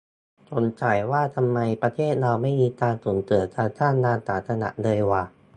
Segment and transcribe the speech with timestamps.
[0.51, 5.23] สงสัยว่าทำไม ประเทศเราไม่มีการส่งเสริมการสร้างงาน ต่างจังหวัดเลยวะ